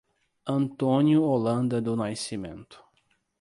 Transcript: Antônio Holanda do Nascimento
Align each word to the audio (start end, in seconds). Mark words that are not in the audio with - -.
Antônio 0.47 1.21
Holanda 1.21 1.79
do 1.79 1.95
Nascimento 1.95 2.83